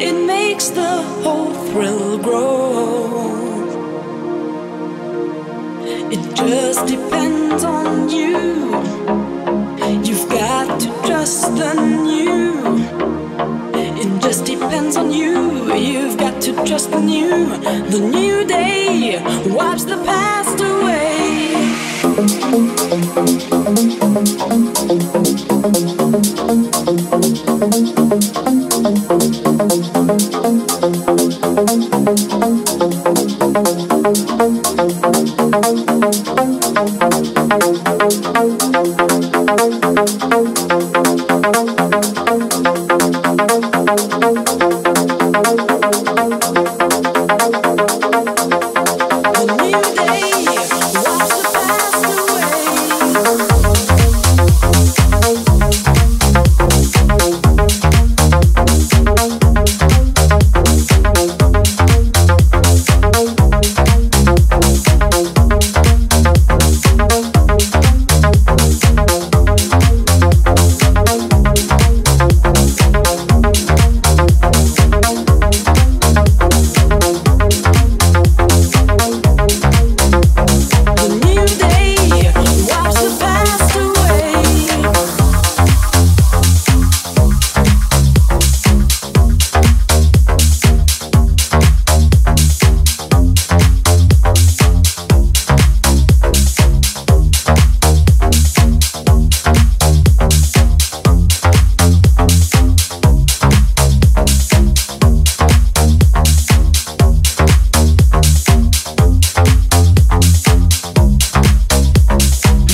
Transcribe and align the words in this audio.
it 0.00 0.26
makes 0.26 0.68
the 0.68 1.02
whole 1.22 1.52
thrill 1.68 2.18
grow. 2.18 3.44
It 6.10 6.22
just 6.34 6.86
depends 6.86 7.64
on 7.64 8.08
you. 8.08 8.74
You've 10.04 10.28
got 10.28 10.80
to 10.80 10.88
trust 11.06 11.56
the 11.56 11.74
new. 11.74 12.84
It 13.74 14.22
just 14.22 14.44
depends 14.44 14.96
on 14.96 15.12
you. 15.12 15.74
You've 15.74 16.16
got 16.18 16.40
to 16.42 16.52
trust 16.64 16.90
the 16.90 17.00
new. 17.00 17.46
The 17.90 18.00
new 18.00 18.44
day 18.46 19.20
wipes 19.46 19.84
the 19.84 19.96
past 20.04 20.60
away. 20.60 20.94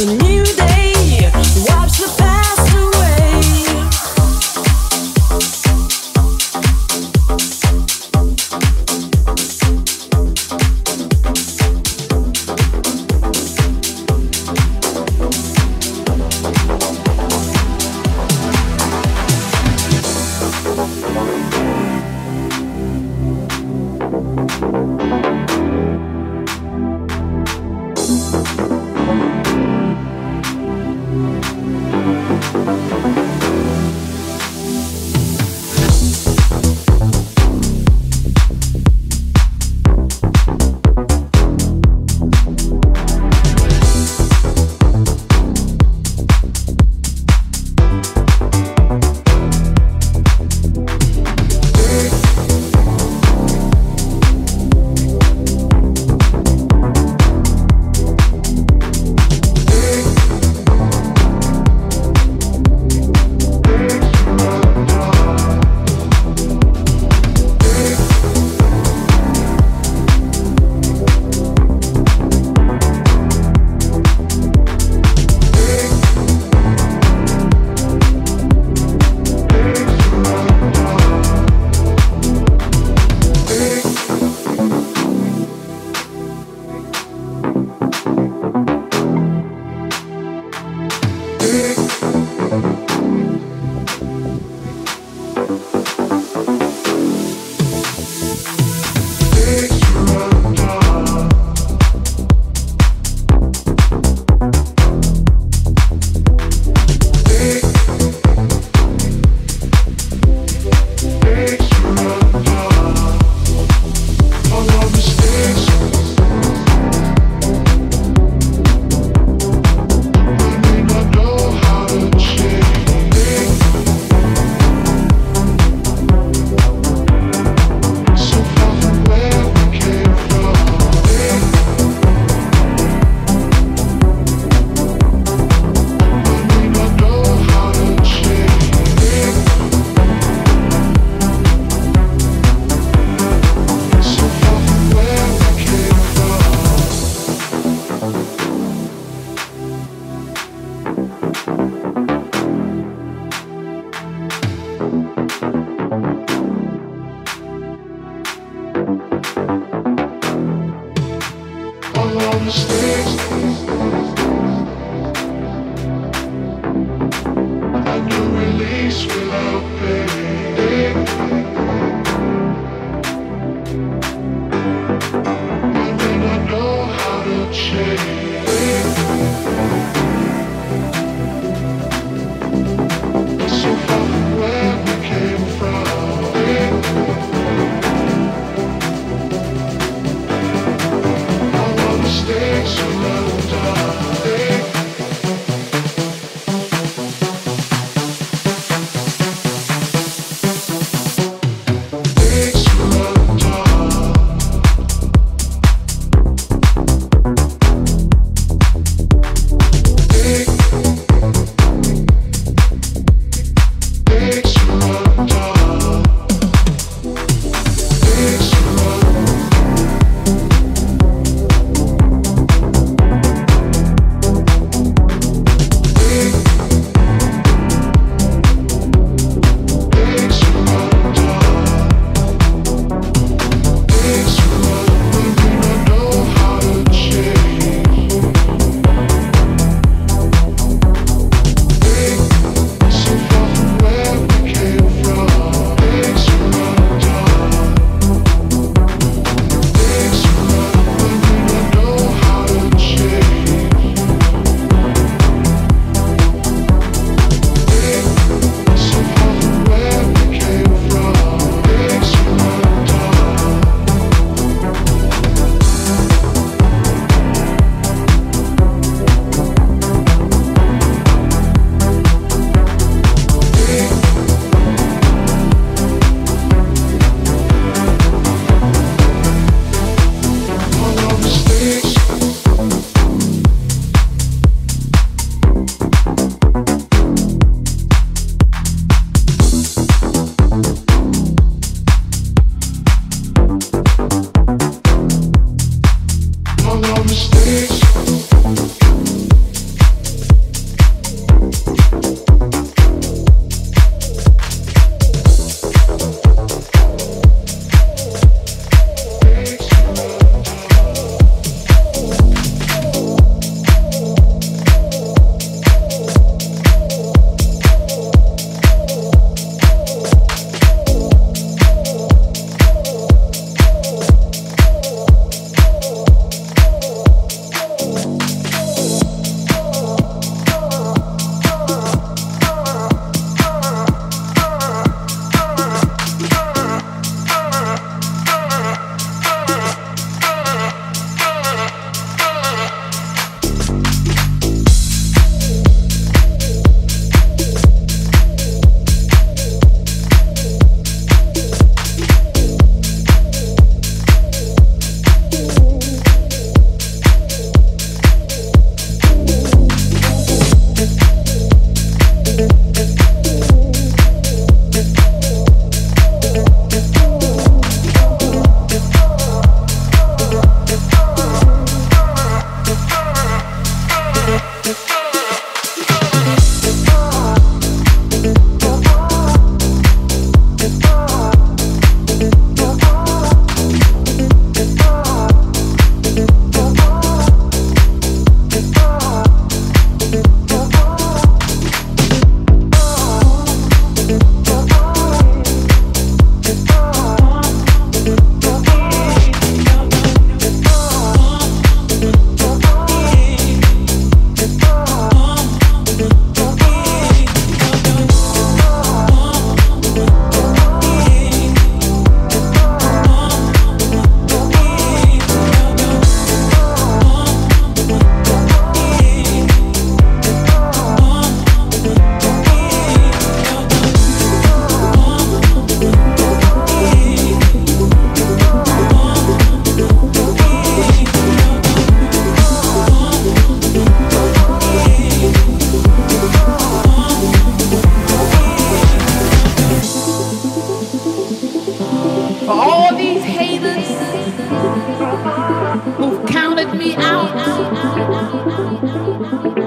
the 0.07 0.30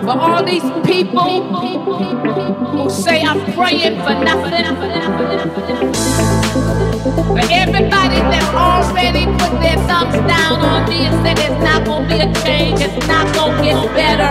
all 0.10 0.44
these 0.44 0.64
people 0.86 1.44
who 2.72 2.90
say 2.90 3.24
I'm 3.24 3.40
praying 3.54 4.00
for 4.02 4.14
nothing. 4.24 4.66
For 7.34 7.40
everybody 7.52 8.20
that 8.32 8.46
already 8.54 9.26
put 9.26 9.60
their 9.62 9.78
thumbs 9.88 10.16
down 10.28 10.60
on 10.62 10.90
me 10.90 11.06
and 11.06 11.26
said 11.26 11.40
it's 11.40 11.64
not 11.64 11.86
gonna 11.86 12.08
be 12.08 12.20
a 12.20 12.34
change, 12.44 12.82
it's 12.82 13.08
not 13.08 13.34
gonna 13.34 13.64
get 13.64 13.96
better. 13.96 14.30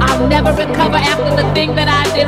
I'll 0.00 0.28
never 0.28 0.52
recover 0.52 0.96
after 0.96 1.36
the 1.36 1.54
thing 1.54 1.74
that 1.76 1.88
I 1.88 2.04
did. 2.14 2.26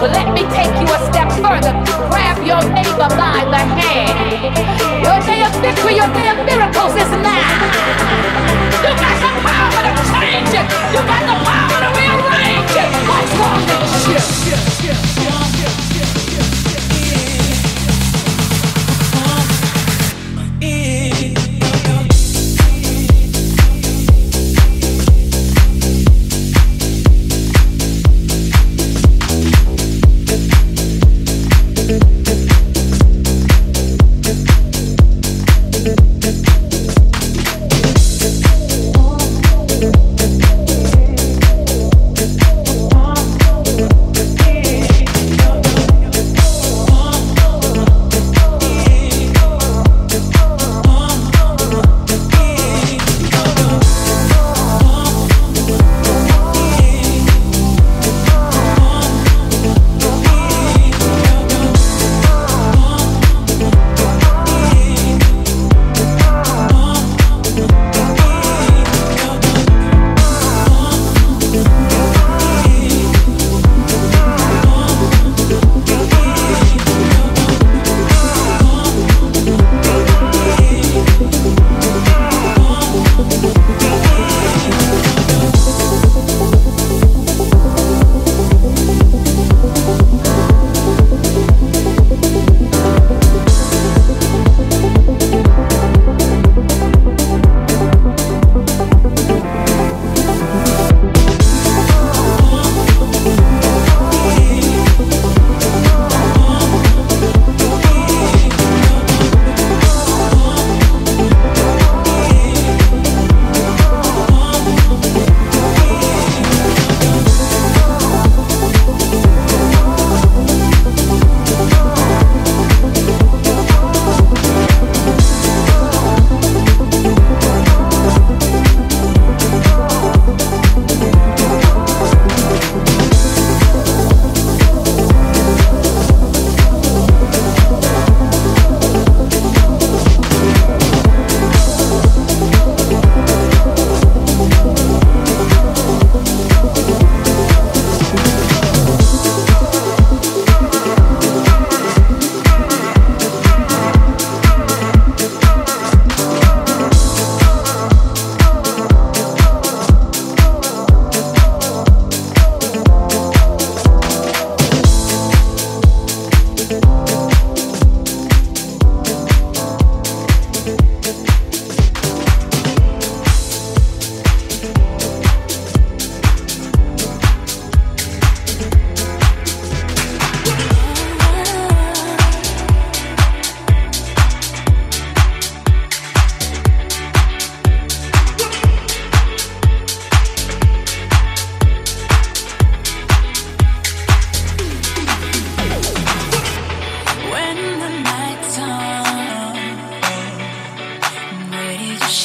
But 0.00 0.10
let 0.10 0.34
me 0.34 0.42
take 0.50 0.74
you 0.80 0.88
a 0.90 0.98
step 1.12 1.30
further. 1.38 1.72
Grab 2.10 2.38
your 2.44 2.62
neighbor 2.74 3.08
by 3.14 3.44
the 3.46 3.62
hand. 3.78 4.72
Your 5.04 5.20
day 5.26 5.42
of 5.44 5.52
victory, 5.62 5.94
your 5.96 6.08
day 6.14 6.28
of 6.30 6.42
miracles 6.62 6.94
is 6.94 7.10
now. 7.10 7.42
You 8.82 8.92
got 9.02 9.16
the 9.22 9.30
power 9.46 9.82
to 9.82 9.92
change 10.10 10.52
it. 10.54 10.66
You 10.94 11.02
got 11.10 11.22
the 11.26 11.36
power 11.44 11.78
to 11.82 11.90
rearrange 11.98 12.74
it. 12.82 12.88
What's 13.08 13.32
wrong 13.38 13.62
with 13.66 15.32
you? 15.34 15.41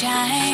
shine. 0.00 0.47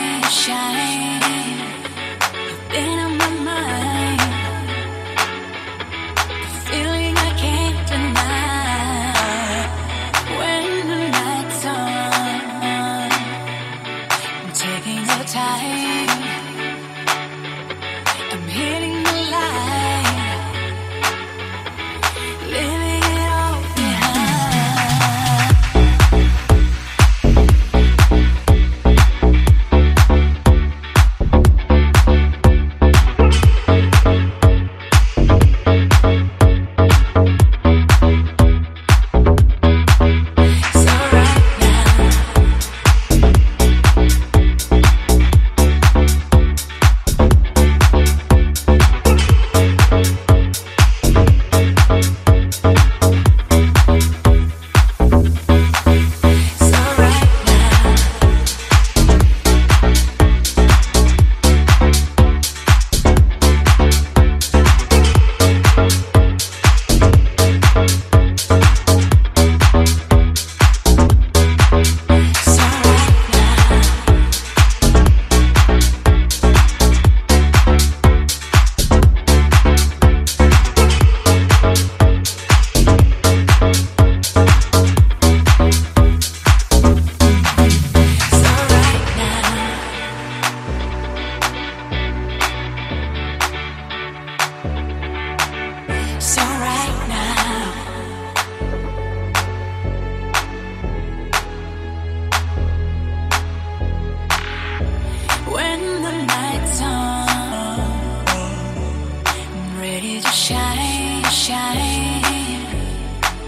shine, 110.44 111.24
shine. 111.30 112.20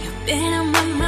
You've 0.02 0.24
been 0.24 0.52
on 0.54 0.72
my 0.72 0.84
mind. 0.84 1.05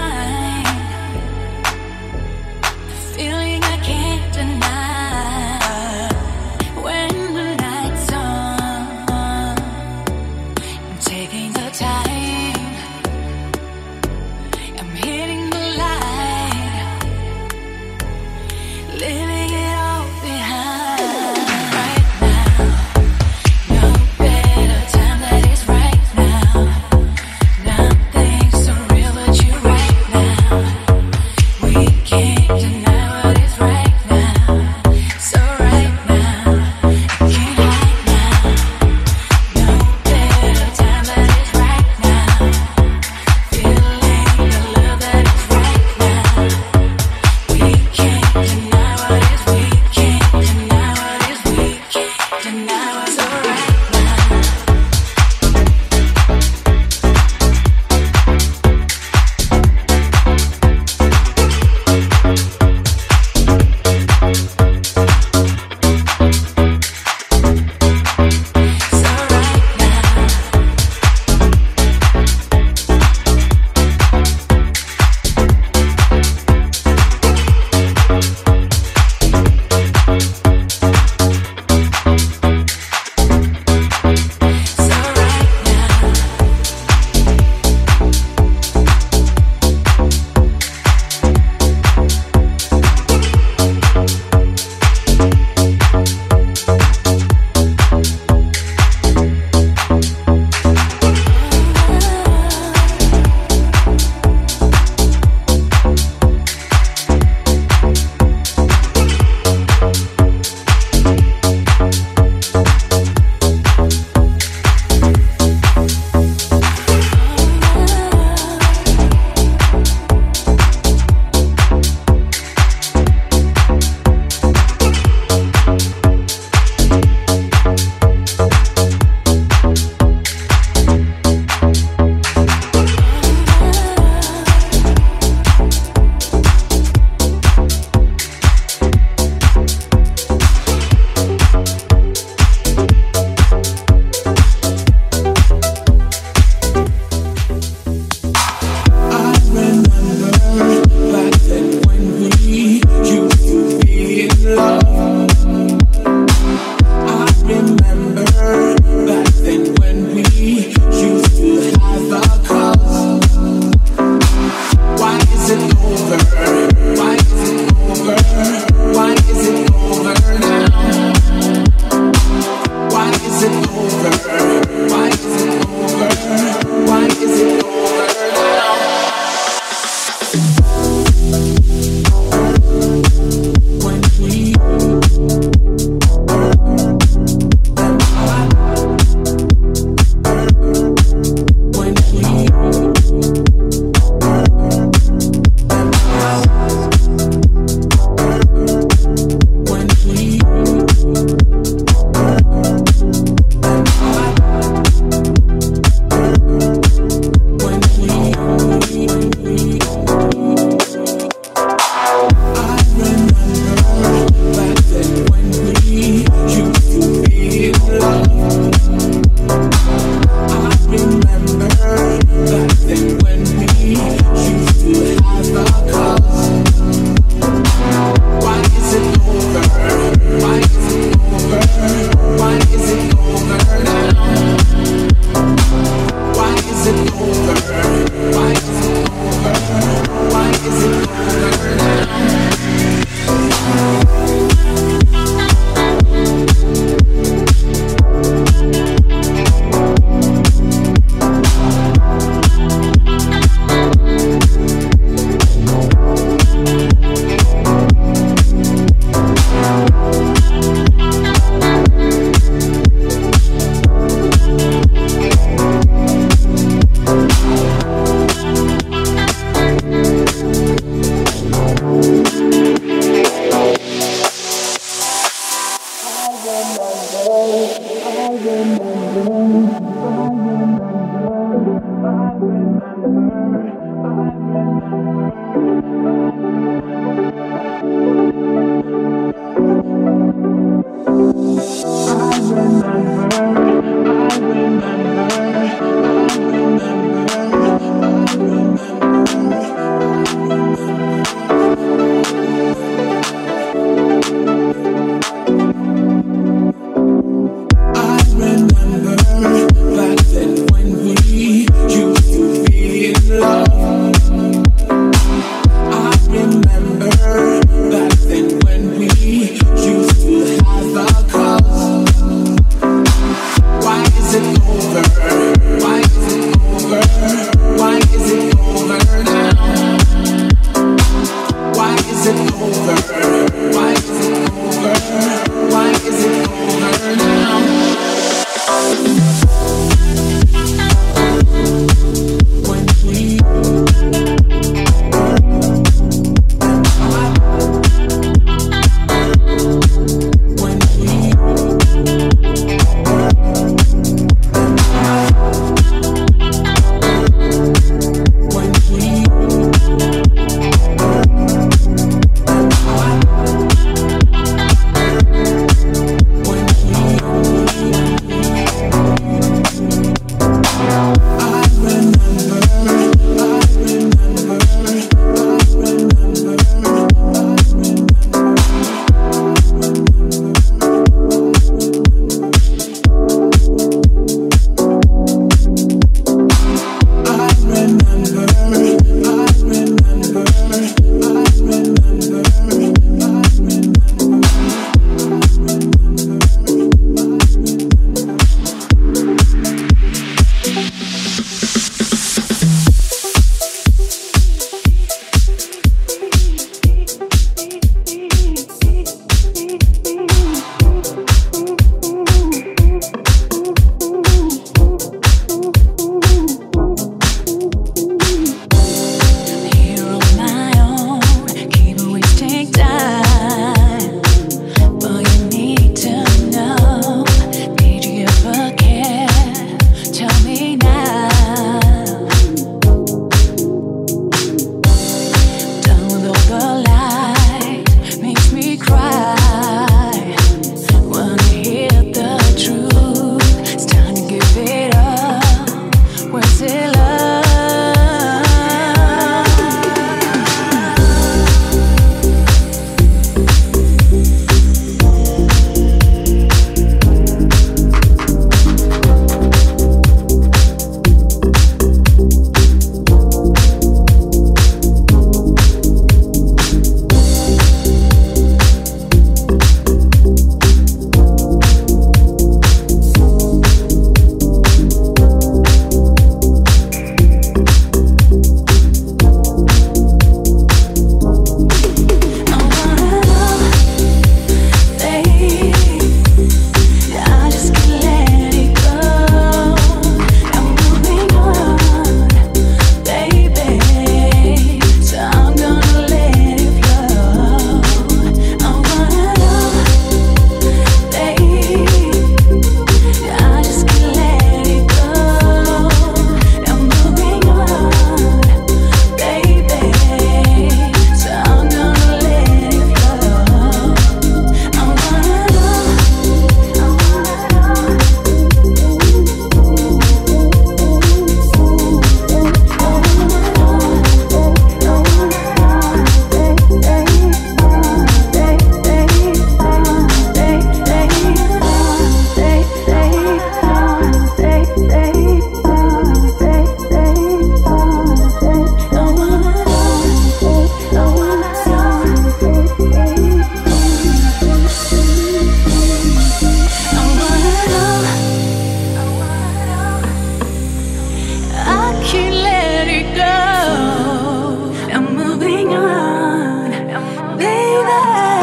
that 557.82 558.37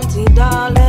Monty, 0.00 0.24
darling. 0.26 0.87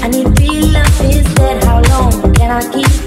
I 0.00 0.08
need 0.08 0.38
real 0.38 0.66
love 0.72 1.00
is 1.02 1.34
that 1.34 1.64
how 1.64 1.82
long 1.90 2.34
can 2.34 2.50
I 2.50 2.62
keep? 2.72 3.01